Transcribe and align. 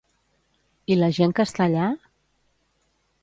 I 0.95 0.97
la 0.99 1.09
gent 1.17 1.35
que 1.39 1.45
està 1.49 1.67
allà? 1.67 1.89